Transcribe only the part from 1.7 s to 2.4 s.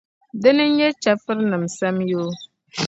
sanyoo.